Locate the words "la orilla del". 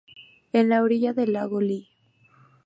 0.69-1.33